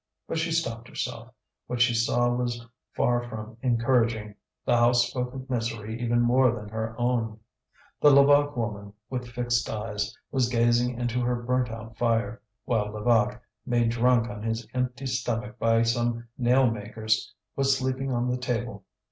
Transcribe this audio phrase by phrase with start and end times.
[0.27, 1.31] But she stopped herself.
[1.67, 2.65] What she saw was
[2.95, 4.33] far from encouraging;
[4.65, 7.39] the house spoke of misery even more than her own.
[8.01, 13.39] The Levaque woman, with fixed eyes, was gazing into her burnt out fire, while Levaque,
[13.63, 18.83] made drunk on his empty stomach by some nail makers, was sleeping on the table.